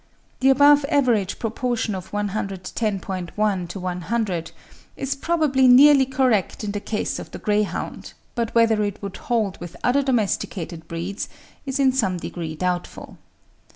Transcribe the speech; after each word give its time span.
The 0.39 0.49
above 0.49 0.83
average 0.89 1.37
proportion 1.37 1.93
of 1.93 2.09
110.1 2.09 3.67
to 3.67 3.79
100 3.79 4.51
is 4.97 5.13
probably 5.15 5.67
nearly 5.67 6.07
correct 6.07 6.63
in 6.63 6.71
the 6.71 6.79
case 6.79 7.19
of 7.19 7.29
the 7.29 7.37
greyhound, 7.37 8.13
but 8.33 8.55
whether 8.55 8.81
it 8.81 8.99
would 9.03 9.17
hold 9.17 9.59
with 9.59 9.75
other 9.83 10.01
domesticated 10.01 10.87
breeds 10.87 11.29
is 11.67 11.79
in 11.79 11.91
some 11.91 12.17
degree 12.17 12.55
doubtful. 12.55 13.19